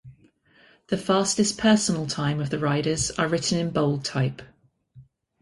[0.87, 4.41] The fastest personal time of the riders are written in bold type.